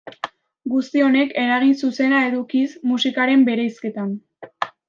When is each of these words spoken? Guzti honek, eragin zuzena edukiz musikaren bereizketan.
Guzti 0.71 1.03
honek, 1.07 1.35
eragin 1.43 1.75
zuzena 1.87 2.23
edukiz 2.31 2.67
musikaren 2.93 3.47
bereizketan. 3.51 4.21